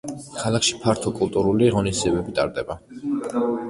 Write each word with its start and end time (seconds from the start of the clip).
ქალაქში 0.43 0.77
ფართო 0.85 1.13
კულტურული 1.19 1.71
ღონისძიებები 1.79 2.39
ტარდება. 2.41 2.83